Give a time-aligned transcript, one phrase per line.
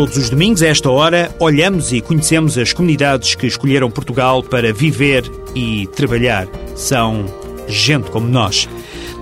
[0.00, 4.72] Todos os domingos, a esta hora, olhamos e conhecemos as comunidades que escolheram Portugal para
[4.72, 6.48] viver e trabalhar.
[6.74, 7.26] São
[7.68, 8.66] gente como nós.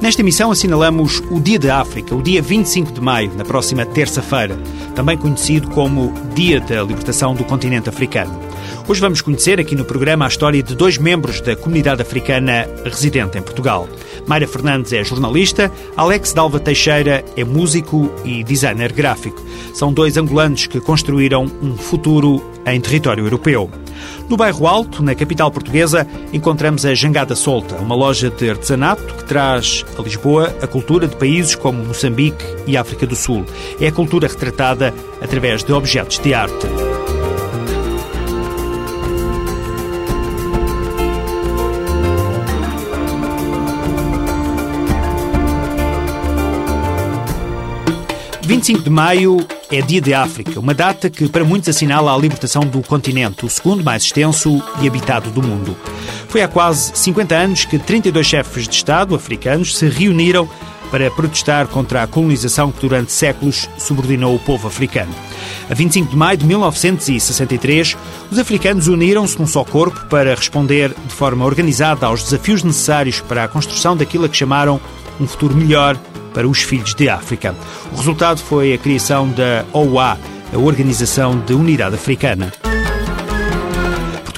[0.00, 4.56] Nesta emissão assinalamos o Dia da África, o dia 25 de maio, na próxima terça-feira,
[4.94, 8.38] também conhecido como Dia da Libertação do Continente Africano.
[8.86, 13.38] Hoje vamos conhecer aqui no programa a história de dois membros da comunidade africana residente
[13.38, 13.88] em Portugal.
[14.24, 19.44] Mayra Fernandes é jornalista, Alex Dalva Teixeira é músico e designer gráfico.
[19.74, 23.68] São dois angolanos que construíram um futuro em território europeu.
[24.28, 29.24] No bairro Alto, na capital portuguesa, encontramos a Jangada Solta, uma loja de artesanato que
[29.24, 33.44] traz a Lisboa a cultura de países como Moçambique e África do Sul.
[33.80, 34.92] É a cultura retratada
[35.22, 36.66] através de objetos de arte.
[48.48, 49.36] 25 de maio
[49.70, 53.50] é Dia de África, uma data que para muitos assinala a libertação do continente, o
[53.50, 55.76] segundo mais extenso e habitado do mundo.
[56.28, 60.48] Foi há quase 50 anos que 32 chefes de Estado africanos se reuniram
[60.90, 65.14] para protestar contra a colonização que durante séculos subordinou o povo africano.
[65.68, 67.94] A 25 de maio de 1963,
[68.30, 73.44] os africanos uniram-se num só corpo para responder de forma organizada aos desafios necessários para
[73.44, 74.80] a construção daquilo que chamaram
[75.20, 75.96] um futuro melhor
[76.32, 77.54] para os filhos de África.
[77.92, 80.18] O resultado foi a criação da OUA,
[80.52, 82.52] a Organização de Unidade Africana.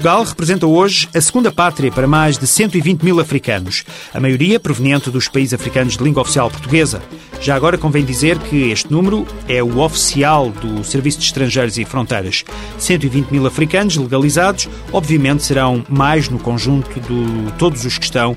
[0.01, 5.11] Portugal representa hoje a segunda pátria para mais de 120 mil africanos, a maioria proveniente
[5.11, 7.03] dos países africanos de língua oficial portuguesa.
[7.39, 11.85] Já agora convém dizer que este número é o oficial do Serviço de Estrangeiros e
[11.85, 12.47] Fronteiras.
[12.79, 18.35] 120 mil africanos legalizados, obviamente serão mais no conjunto de todos os que estão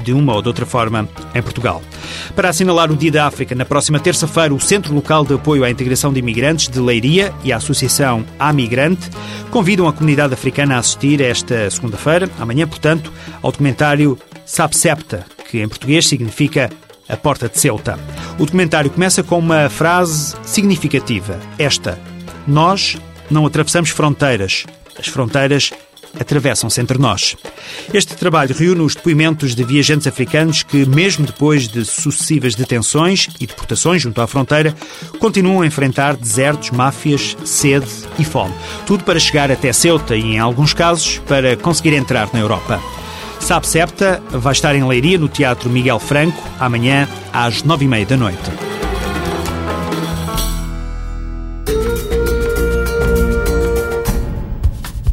[0.00, 1.82] de uma ou de outra forma, em Portugal.
[2.34, 5.70] Para assinalar o Dia da África, na próxima terça-feira, o Centro Local de Apoio à
[5.70, 9.08] Integração de Imigrantes de Leiria e a Associação A Migrante
[9.50, 13.12] convidam a comunidade africana a assistir esta segunda-feira, amanhã, portanto,
[13.42, 16.70] ao documentário Sapsepta, que em português significa
[17.08, 17.98] a Porta de Ceuta.
[18.38, 21.38] O documentário começa com uma frase significativa.
[21.58, 21.98] Esta:
[22.46, 22.96] Nós
[23.30, 24.64] não atravessamos fronteiras.
[24.98, 25.72] As fronteiras
[26.18, 27.36] atravessam-se entre nós.
[27.92, 33.46] Este trabalho reúne os depoimentos de viajantes africanos que, mesmo depois de sucessivas detenções e
[33.46, 34.74] deportações junto à fronteira,
[35.18, 37.86] continuam a enfrentar desertos, máfias, sede
[38.18, 38.54] e fome.
[38.86, 42.80] Tudo para chegar até Ceuta e, em alguns casos, para conseguir entrar na Europa.
[43.40, 48.04] Sabe Septa vai estar em Leiria, no Teatro Miguel Franco, amanhã às nove e meia
[48.04, 48.69] da noite.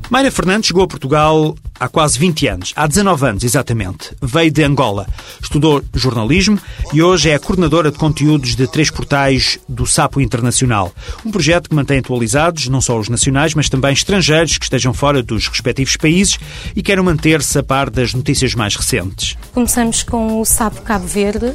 [0.09, 4.15] Mayra Fernandes chegou a Portugal há quase 20 anos, há 19 anos exatamente.
[4.21, 5.05] Veio de Angola,
[5.41, 6.57] estudou jornalismo
[6.93, 10.93] e hoje é a coordenadora de conteúdos de três portais do Sapo Internacional.
[11.25, 15.21] Um projeto que mantém atualizados não só os nacionais, mas também estrangeiros que estejam fora
[15.21, 16.39] dos respectivos países
[16.73, 19.35] e querem manter-se a par das notícias mais recentes.
[19.53, 21.53] Começamos com o Sapo Cabo Verde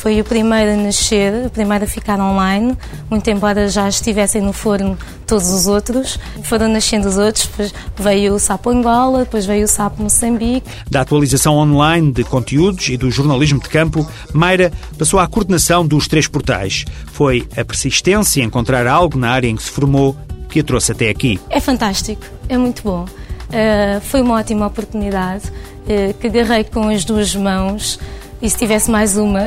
[0.00, 2.74] foi o primeiro a nascer, o primeiro a ficar online,
[3.10, 4.96] muito embora já estivessem no forno
[5.26, 6.18] todos os outros.
[6.42, 10.66] Foram nascendo os outros, depois veio o Sapo Angola, depois veio o Sapo Moçambique.
[10.90, 16.08] Da atualização online de conteúdos e do jornalismo de campo, Mayra passou à coordenação dos
[16.08, 16.86] três portais.
[17.12, 20.16] Foi a persistência em encontrar algo na área em que se formou
[20.48, 21.38] que a trouxe até aqui.
[21.50, 23.04] É fantástico, é muito bom.
[23.04, 27.98] Uh, foi uma ótima oportunidade uh, que agarrei com as duas mãos
[28.42, 29.44] e se tivesse mais uma,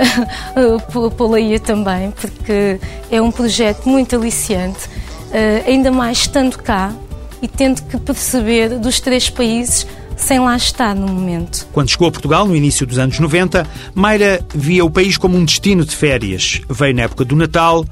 [1.17, 6.93] pô-la-ia também, porque é um projeto muito aliciante, uh, ainda mais estando cá
[7.41, 11.67] e tendo que perceber dos três países sem lá estar no momento.
[11.73, 15.43] Quando chegou a Portugal, no início dos anos 90, Mayra via o país como um
[15.43, 16.61] destino de férias.
[16.69, 17.83] Veio na época do Natal,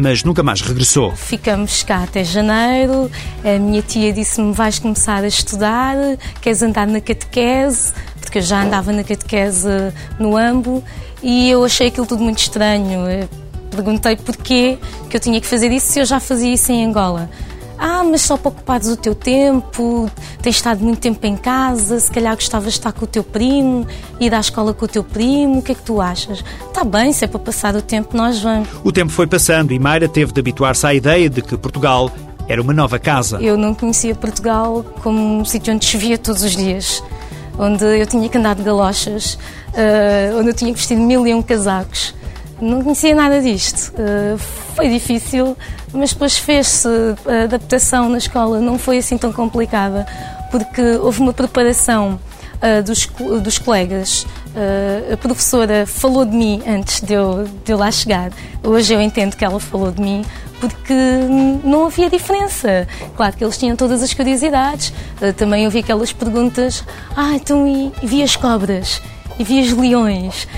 [0.00, 1.14] mas nunca mais regressou.
[1.14, 3.10] Ficamos cá até janeiro.
[3.44, 5.94] A minha tia disse-me: vais começar a estudar,
[6.40, 9.68] queres andar na catequese porque eu já andava na catequese
[10.18, 10.84] no AMBO
[11.22, 13.08] e eu achei aquilo tudo muito estranho.
[13.10, 13.28] Eu
[13.70, 17.28] perguntei porquê que eu tinha que fazer isso se eu já fazia isso em Angola.
[17.82, 20.10] Ah, mas só para ocupares o teu tempo,
[20.42, 23.86] tens estado muito tempo em casa, se calhar gostavas de estar com o teu primo,
[24.20, 26.44] ir à escola com o teu primo, o que é que tu achas?
[26.66, 28.68] Está bem, se é para passar o tempo, nós vamos.
[28.84, 32.12] O tempo foi passando e Mayra teve de habituar-se à ideia de que Portugal
[32.46, 33.38] era uma nova casa.
[33.40, 37.02] Eu não conhecia Portugal como um sítio onde chovia todos os dias.
[37.58, 41.34] onde eu tinha que andar de galochas, uh, onde eu tinha que vestir mil e
[41.34, 42.14] um casacos.
[42.60, 43.92] Não conhecia nada disto.
[43.92, 44.38] Uh,
[44.74, 45.56] foi difícil,
[45.92, 46.88] mas depois fez-se.
[47.26, 50.06] A adaptação na escola não foi assim tão complicada,
[50.50, 52.20] porque houve uma preparação
[52.56, 53.06] uh, dos,
[53.42, 54.26] dos colegas.
[55.12, 58.32] A professora falou de mim antes de eu, de eu lá chegar.
[58.64, 60.24] Hoje eu entendo que ela falou de mim
[60.60, 60.92] porque
[61.62, 62.86] não havia diferença.
[63.16, 64.92] Claro que eles tinham todas as curiosidades.
[65.36, 66.82] Também ouvi aquelas perguntas:
[67.16, 69.00] ah, então e, e vi as cobras?
[69.38, 70.48] E vi os leões?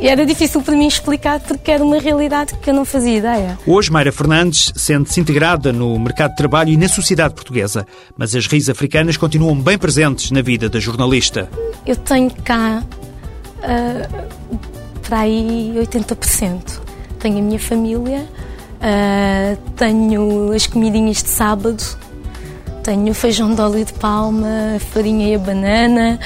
[0.00, 3.58] E era difícil para mim explicar porque era uma realidade que eu não fazia ideia.
[3.66, 7.86] Hoje, Mayra Fernandes sente-se integrada no mercado de trabalho e na sociedade portuguesa,
[8.16, 11.48] mas as raízes africanas continuam bem presentes na vida da jornalista.
[11.86, 12.82] Eu tenho cá
[13.58, 14.58] uh,
[15.02, 16.80] para aí 80%.
[17.18, 18.26] Tenho a minha família,
[18.76, 21.82] uh, tenho as comidinhas de sábado,
[22.82, 26.20] tenho feijão de óleo de palma, a farinha e a banana,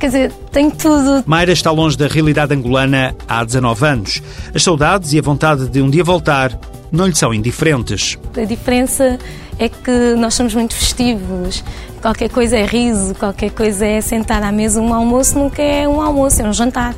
[0.00, 1.22] Quer dizer, tem tudo.
[1.26, 4.22] Mayra está longe da realidade angolana há 19 anos.
[4.54, 6.58] As saudades e a vontade de um dia voltar
[6.90, 8.18] não lhe são indiferentes.
[8.34, 9.18] A diferença
[9.58, 11.62] é que nós somos muito festivos.
[12.00, 14.80] Qualquer coisa é riso, qualquer coisa é sentar à mesa.
[14.80, 16.94] Um almoço nunca é um almoço, é um jantar.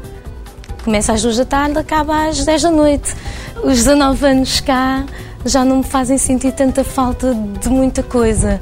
[0.84, 3.16] Começa às duas da tarde, acaba às 10 da noite.
[3.64, 5.04] Os 19 anos cá
[5.44, 8.60] já não me fazem sentir tanta falta de muita coisa.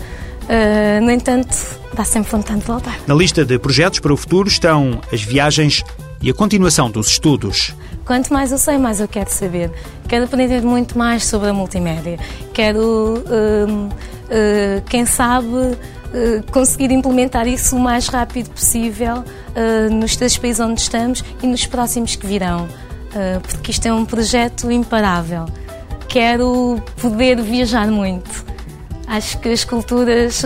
[0.51, 1.57] Uh, no entanto,
[1.95, 2.99] dá sempre vontade de voltar.
[3.07, 5.85] Na lista de projetos para o futuro estão as viagens
[6.21, 7.73] e a continuação dos estudos.
[8.05, 9.71] Quanto mais eu sei, mais eu quero saber.
[10.09, 12.19] Quero aprender muito mais sobre a multimédia.
[12.53, 15.79] Quero, uh, uh, quem sabe,
[16.51, 19.23] conseguir implementar isso o mais rápido possível
[19.93, 22.67] nos três países onde estamos e nos próximos que virão.
[23.45, 25.47] porque isto é um projeto imparável.
[26.09, 28.50] Quero poder viajar muito
[29.11, 30.45] Acho que as culturas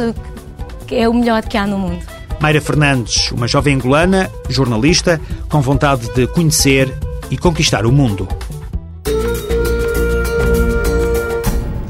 [0.90, 2.02] é o melhor que há no mundo.
[2.40, 5.20] Mayra Fernandes, uma jovem angolana, jornalista,
[5.50, 6.90] com vontade de conhecer
[7.30, 8.26] e conquistar o mundo.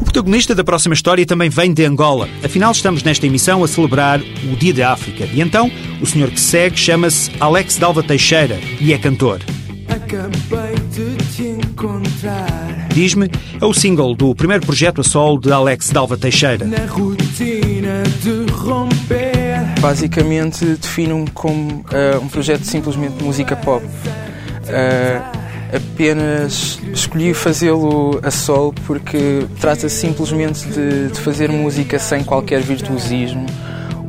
[0.01, 2.29] O protagonista da próxima história também vem de Angola.
[2.45, 5.29] Afinal, estamos nesta emissão a celebrar o Dia da África.
[5.33, 5.71] E então,
[6.01, 9.41] o senhor que segue chama-se Alex Dalva Teixeira e é cantor.
[9.89, 12.84] Acabei de te encontrar.
[12.95, 13.29] Diz-me
[13.61, 16.65] é o single do primeiro projeto a solo de Alex Dalva Teixeira.
[16.65, 19.81] Na rotina de romper.
[19.81, 23.85] Basicamente defino-me como uh, um projeto simplesmente de música pop.
[23.85, 32.63] Uh, apenas escolhi fazê-lo a solo porque trata-se simplesmente de, de, fazer música sem qualquer
[32.63, 33.47] virtuosismo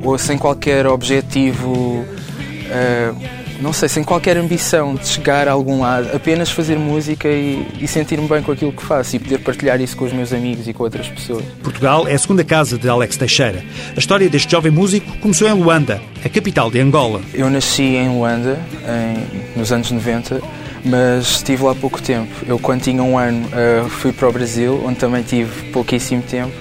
[0.03, 1.73] ou sem qualquer objetivo.
[1.73, 7.65] Uh, não sei, sem qualquer ambição de chegar a algum lado, apenas fazer música e,
[7.79, 10.67] e sentir-me bem com aquilo que faço e poder partilhar isso com os meus amigos
[10.67, 11.43] e com outras pessoas.
[11.63, 13.63] Portugal é a segunda casa de Alex Teixeira.
[13.95, 17.21] A história deste jovem músico começou em Luanda, a capital de Angola.
[17.33, 20.41] Eu nasci em Luanda em, nos anos 90,
[20.83, 22.31] mas estive lá pouco tempo.
[22.45, 26.53] Eu, quando tinha um ano, uh, fui para o Brasil, onde também tive pouquíssimo tempo,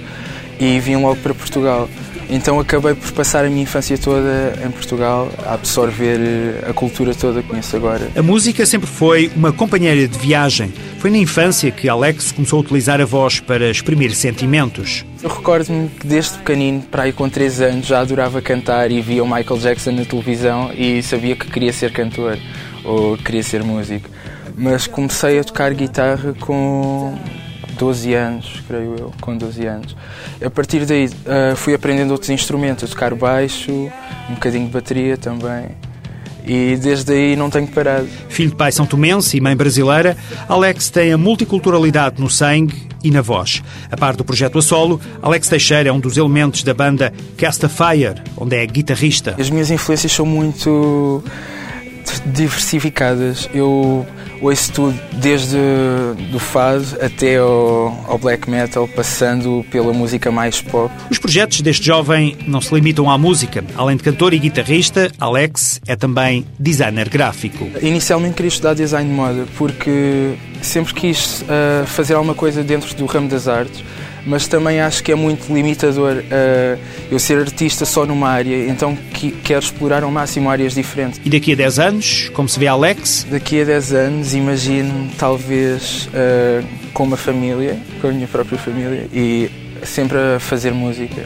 [0.58, 1.88] e vim logo para Portugal.
[2.35, 7.41] Então acabei por passar a minha infância toda em Portugal, a absorver a cultura toda
[7.41, 8.11] que conheço agora.
[8.17, 10.73] A música sempre foi uma companheira de viagem.
[10.99, 15.05] Foi na infância que Alex começou a utilizar a voz para exprimir sentimentos.
[15.23, 19.23] Eu recordo-me que desde pequenino, para aí com 3 anos, já adorava cantar e via
[19.23, 22.37] o Michael Jackson na televisão e sabia que queria ser cantor
[22.83, 24.11] ou queria ser músico.
[24.57, 27.17] Mas comecei a tocar guitarra com
[27.76, 29.97] 12 anos, creio eu, com 12 anos.
[30.45, 35.16] A partir daí uh, fui aprendendo outros instrumentos, a tocar baixo, um bocadinho de bateria
[35.16, 35.69] também.
[36.47, 38.07] E desde aí não tenho parado.
[38.28, 40.16] Filho de pai são tomense e mãe brasileira,
[40.49, 43.62] Alex tem a multiculturalidade no sangue e na voz.
[43.90, 47.64] A par do projeto a solo, Alex Teixeira é um dos elementos da banda Cast
[47.64, 49.35] a Fire, onde é guitarrista.
[49.38, 51.25] As minhas influências são muito
[52.26, 53.49] diversificadas.
[53.52, 54.07] Eu
[54.40, 55.57] ouço tudo, desde
[56.31, 60.93] do fado até ao, ao, black metal, passando pela música mais pop.
[61.11, 63.64] Os projetos deste jovem não se limitam à música.
[63.76, 67.69] Além de cantor e guitarrista, Alex é também designer gráfico.
[67.81, 73.07] Inicialmente queria estudar design de moda porque sempre quis uh, fazer alguma coisa dentro do
[73.07, 73.85] ramo das artes
[74.26, 76.78] mas também acho que é muito limitador uh,
[77.11, 81.21] eu ser artista só numa área, então que, quero explorar ao máximo áreas diferentes.
[81.25, 83.26] E daqui a 10 anos, como se vê Alex?
[83.31, 89.07] Daqui a 10 anos, imagino talvez uh, com uma família, com a minha própria família,
[89.12, 89.50] e
[89.83, 91.25] sempre a fazer música.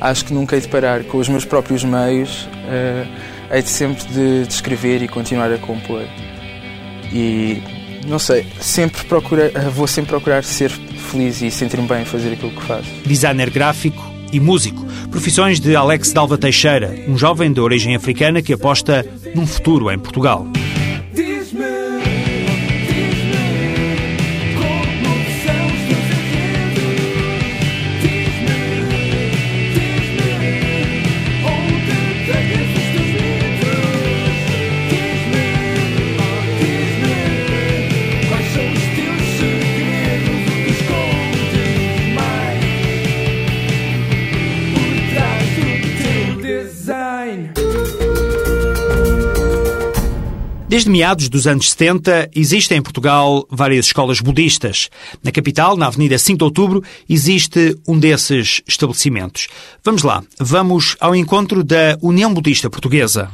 [0.00, 3.08] Acho que nunca hei de parar com os meus próprios meios, uh,
[3.50, 6.04] hei de sempre de, de escrever e continuar a compor.
[7.10, 7.62] E
[8.06, 10.70] não sei, sempre procura, vou sempre procurar ser
[11.14, 12.90] feliz e sentir-me bem fazer aquilo que faço.
[13.06, 14.02] Designer gráfico
[14.32, 14.84] e músico.
[15.10, 19.98] Profissões de Alex Dalva Teixeira, um jovem de origem africana que aposta num futuro em
[19.98, 20.44] Portugal.
[50.74, 54.90] Desde meados dos anos 70, existem em Portugal várias escolas budistas.
[55.22, 59.46] Na capital, na Avenida 5 de Outubro, existe um desses estabelecimentos.
[59.84, 63.30] Vamos lá, vamos ao encontro da União Budista Portuguesa.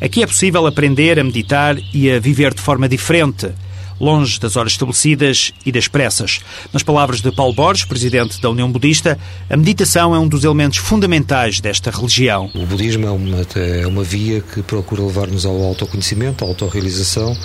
[0.00, 3.52] Aqui é possível aprender a meditar e a viver de forma diferente
[4.00, 6.40] longe das horas estabelecidas e das pressas.
[6.72, 10.78] Nas palavras de Paulo Borges, presidente da União Budista, a meditação é um dos elementos
[10.78, 12.50] fundamentais desta religião.
[12.54, 17.36] O budismo é uma, é uma via que procura levar-nos ao autoconhecimento, à autorrealização,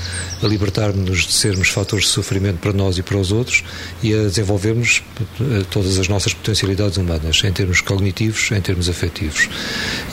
[0.41, 3.63] a libertar-nos de sermos fatores de sofrimento para nós e para os outros
[4.01, 5.03] e a desenvolvermos
[5.39, 9.49] eh, todas as nossas potencialidades humanas, em termos cognitivos, em termos afetivos.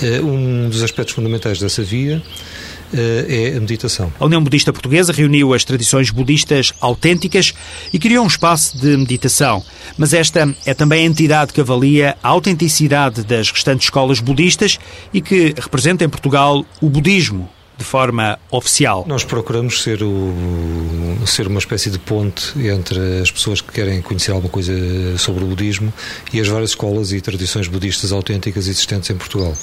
[0.02, 2.23] Eh, um dos aspectos fundamentais dessa via
[2.92, 4.12] é a meditação.
[4.18, 7.54] A União Budista Portuguesa reuniu as tradições budistas autênticas
[7.92, 9.62] e criou um espaço de meditação.
[9.97, 14.78] Mas esta é também a entidade que avalia a autenticidade das restantes escolas budistas
[15.12, 17.49] e que representa em Portugal o budismo
[17.80, 19.06] de forma oficial.
[19.08, 20.34] Nós procuramos ser, o,
[21.26, 24.72] ser uma espécie de ponte entre as pessoas que querem conhecer alguma coisa
[25.16, 25.90] sobre o budismo
[26.30, 29.54] e as várias escolas e tradições budistas autênticas existentes em Portugal.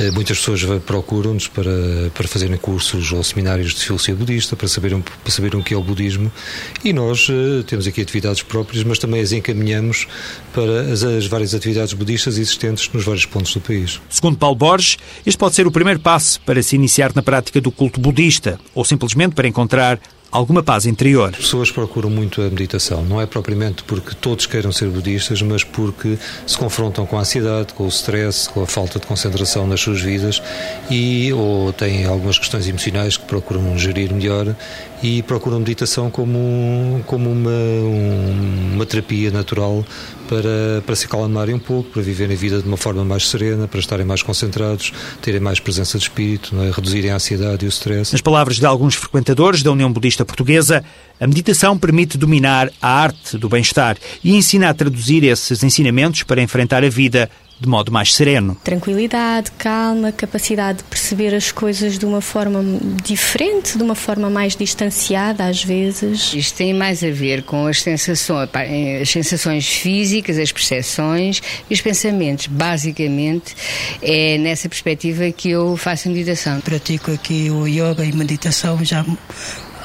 [0.00, 5.00] Eh, muitas pessoas procuram-nos para, para fazerem cursos ou seminários de filosofia budista, para saberem,
[5.00, 6.32] para saberem o que é o budismo
[6.84, 10.08] e nós eh, temos aqui atividades próprias, mas também as encaminhamos
[10.52, 14.00] para as, as várias atividades budistas existentes nos vários pontos do país.
[14.08, 17.60] Segundo Paulo Borges, este pode ser o primeiro passo para se iniciar na prática prática
[17.60, 21.28] do culto budista ou simplesmente para encontrar alguma paz interior.
[21.28, 25.62] As pessoas procuram muito a meditação, não é propriamente porque todos queiram ser budistas, mas
[25.62, 26.16] porque
[26.46, 30.00] se confrontam com a ansiedade, com o stress, com a falta de concentração nas suas
[30.00, 30.42] vidas
[30.90, 34.56] e ou têm algumas questões emocionais que procuram gerir melhor
[35.02, 37.50] e procuram meditação como, como uma,
[38.72, 39.84] uma terapia natural
[40.28, 43.68] para, para se acalmarem um pouco, para viverem a vida de uma forma mais serena,
[43.68, 46.70] para estarem mais concentrados, terem mais presença de espírito, é?
[46.70, 48.12] reduzirem a ansiedade e o stress.
[48.12, 50.84] Nas palavras de alguns frequentadores da União Budista Portuguesa,
[51.20, 56.42] a meditação permite dominar a arte do bem-estar e ensina a traduzir esses ensinamentos para
[56.42, 57.30] enfrentar a vida
[57.62, 58.56] de modo mais sereno.
[58.64, 62.60] Tranquilidade, calma, capacidade de perceber as coisas de uma forma
[63.04, 66.34] diferente, de uma forma mais distanciada às vezes.
[66.34, 68.48] Isto tem mais a ver com as sensações,
[69.00, 71.40] as sensações físicas, as percepções
[71.70, 72.48] e os pensamentos.
[72.48, 73.54] Basicamente
[74.02, 76.60] é nessa perspectiva que eu faço meditação.
[76.60, 79.06] Pratico aqui o yoga e meditação já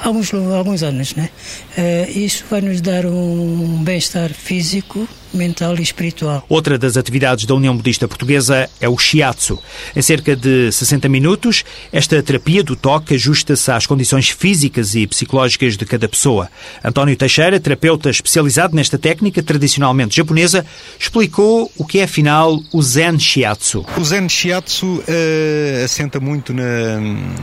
[0.00, 1.30] há alguns, alguns anos, né?
[1.76, 6.44] Uh, isso vai nos dar um bem-estar físico, mental e espiritual.
[6.48, 9.58] Outra das atividades da União Budista Portuguesa é o shiatsu.
[9.94, 15.76] Em cerca de 60 minutos, esta terapia do toque ajusta-se às condições físicas e psicológicas
[15.76, 16.48] de cada pessoa.
[16.84, 20.64] António Teixeira, terapeuta especializado nesta técnica tradicionalmente japonesa,
[20.98, 23.84] explicou o que é afinal o Zen Shiatsu.
[23.96, 27.00] O Zen Shiatsu uh, assenta muito na,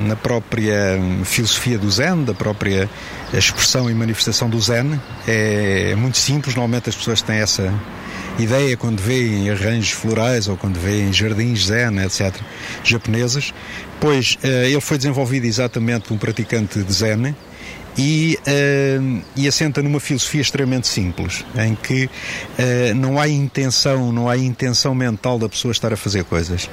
[0.07, 2.89] na própria filosofia do Zen, da própria
[3.34, 5.00] expressão e manifestação do Zen.
[5.27, 7.74] É, é muito simples, normalmente as pessoas têm essa
[8.38, 12.36] ideia quando veem arranjos florais ou quando veem jardins zen, etc.,
[12.84, 13.53] japoneses,
[14.00, 17.36] pois uh, ele foi desenvolvido exatamente por um praticante de zen
[17.97, 24.29] e, uh, e assenta numa filosofia extremamente simples, em que uh, não há intenção, não
[24.29, 26.69] há intenção mental da pessoa estar a fazer coisas.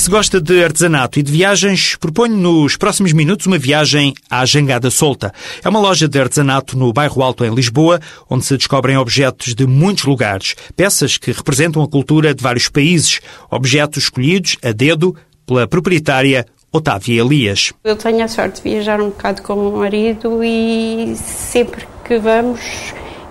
[0.09, 4.89] Se gosta de artesanato e de viagens, proponho nos próximos minutos uma viagem à Jangada
[4.89, 5.31] Solta.
[5.63, 9.67] É uma loja de artesanato no bairro Alto, em Lisboa, onde se descobrem objetos de
[9.67, 13.19] muitos lugares, peças que representam a cultura de vários países,
[13.51, 17.71] objetos escolhidos a dedo pela proprietária Otávia Elias.
[17.83, 22.17] Eu tenho a sorte de viajar um bocado com o meu marido e sempre que
[22.17, 22.59] vamos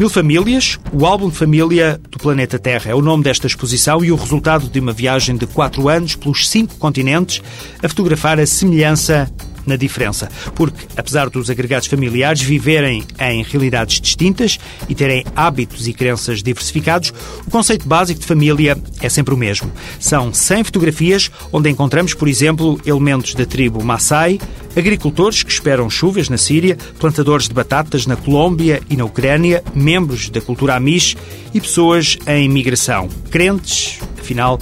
[0.00, 2.90] Mil Famílias, o álbum de família do planeta Terra.
[2.90, 6.48] É o nome desta exposição e o resultado de uma viagem de quatro anos pelos
[6.48, 7.42] cinco continentes
[7.82, 9.30] a fotografar a semelhança
[9.66, 10.28] na diferença.
[10.54, 17.12] Porque, apesar dos agregados familiares viverem em realidades distintas e terem hábitos e crenças diversificados,
[17.46, 19.70] o conceito básico de família é sempre o mesmo.
[19.98, 24.38] São 100 fotografias onde encontramos, por exemplo, elementos da tribo Maasai,
[24.76, 30.30] agricultores que esperam chuvas na Síria, plantadores de batatas na Colômbia e na Ucrânia, membros
[30.30, 31.16] da cultura Amish
[31.52, 33.08] e pessoas em migração.
[33.30, 34.58] Crentes, afinal,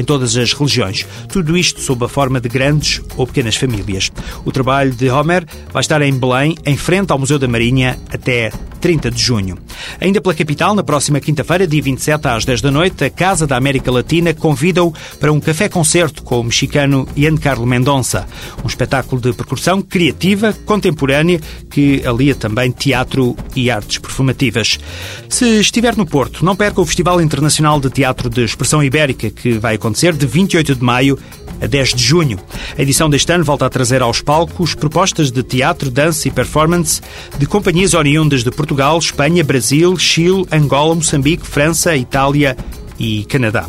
[0.00, 1.06] em todas as religiões.
[1.28, 4.10] Tudo isto sob a forma de grandes ou pequenas famílias.
[4.44, 8.50] O trabalho de Homer vai estar em Belém, em frente ao Museu da Marinha, até
[8.80, 9.58] 30 de junho.
[10.00, 13.56] Ainda pela capital, na próxima quinta-feira, dia 27 às 10 da noite, a Casa da
[13.56, 18.26] América Latina convida-o para um café-concerto com o mexicano Giancarlo Mendonça.
[18.64, 21.40] Um espetáculo de percussão criativa, contemporânea,
[21.70, 24.78] que alia também teatro e artes performativas.
[25.28, 29.52] Se estiver no Porto, não perca o Festival Internacional de Teatro de Expressão Ibérica, que
[29.52, 31.18] vai acontecer de 28 de maio
[31.60, 32.38] a 10 de junho.
[32.76, 37.00] A edição deste ano volta a trazer aos palcos propostas de teatro, dança e performance
[37.38, 42.56] de companhias oriundas de Portugal, Espanha, Brasil, Chile, Angola, Moçambique, França, Itália
[42.98, 43.66] e Canadá.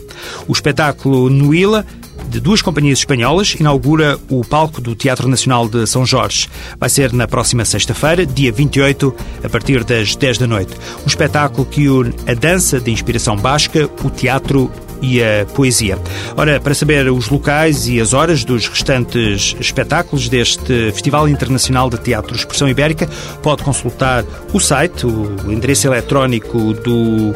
[0.47, 1.85] O espetáculo Nuila
[2.29, 6.47] de duas companhias espanholas, inaugura o palco do Teatro Nacional de São Jorge.
[6.79, 10.73] Vai ser na próxima sexta-feira, dia 28, a partir das 10 da noite.
[11.03, 14.71] Um espetáculo que une a dança de inspiração basca, o teatro
[15.01, 15.97] e a poesia.
[16.37, 21.97] Ora, para saber os locais e as horas dos restantes espetáculos deste Festival Internacional de
[21.97, 23.09] Teatro Expressão Ibérica,
[23.41, 27.33] pode consultar o site, o endereço eletrónico do,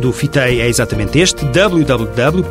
[0.00, 2.50] do FITEI é exatamente este, www.fitei.com.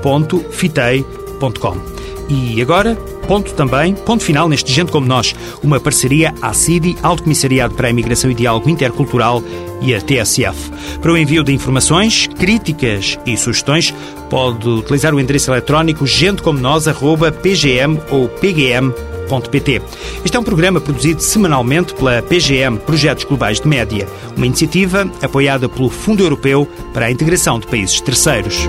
[2.30, 2.98] E agora,
[3.30, 7.86] ponto também, ponto final neste Gente Como Nós, uma parceria à CIDI, Alto Comissariado para
[7.86, 9.44] a Imigração e Diálogo Intercultural
[9.84, 10.72] e a TSF.
[11.00, 13.94] Para o envio de informações, críticas e sugestões,
[14.32, 19.82] pode utilizar o endereço eletrónico gentecomonos.pgm ou pgm.pt.
[20.26, 25.70] Este é um programa produzido semanalmente pela PGM Projetos Globais de Média, uma iniciativa apoiada
[25.70, 28.68] pelo Fundo Europeu para a Integração de Países Terceiros.